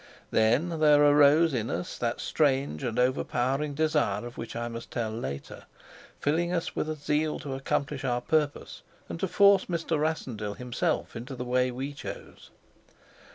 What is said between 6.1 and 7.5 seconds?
filling us with a zeal